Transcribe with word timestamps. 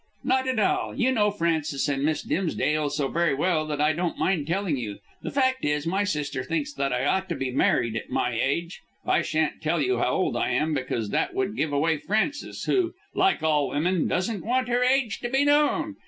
"Not 0.23 0.47
at 0.47 0.57
all. 0.57 0.95
You 0.95 1.11
know 1.11 1.29
Frances 1.29 1.87
and 1.87 2.03
Miss 2.03 2.23
Dimsdale 2.23 2.89
so 2.89 3.07
very 3.07 3.35
well 3.35 3.67
that 3.67 3.79
I 3.79 3.93
don't 3.93 4.17
mind 4.17 4.47
telling 4.47 4.75
you. 4.75 4.97
The 5.21 5.29
fact 5.29 5.63
is 5.63 5.85
my 5.85 6.05
sister 6.05 6.43
thinks 6.43 6.73
that 6.73 6.91
I 6.91 7.05
ought 7.05 7.29
to 7.29 7.35
be 7.35 7.51
married 7.51 7.95
at 7.95 8.09
my 8.09 8.33
age 8.33 8.81
I 9.05 9.21
shan't 9.21 9.61
tell 9.61 9.79
you 9.79 9.99
how 9.99 10.09
old 10.09 10.35
I 10.35 10.49
am 10.53 10.73
because 10.73 11.11
that 11.11 11.35
would 11.35 11.55
give 11.55 11.71
away 11.71 11.97
Frances, 11.99 12.63
who, 12.63 12.93
like 13.13 13.43
all 13.43 13.69
women, 13.69 14.07
doesn't 14.07 14.43
want 14.43 14.69
her 14.69 14.81
age 14.83 15.19
to 15.19 15.29
be 15.29 15.45
known. 15.45 15.97